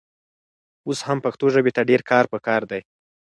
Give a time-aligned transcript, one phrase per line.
[0.87, 2.81] اوس هم پښتو ژبې ته ډېر کار پکار دی.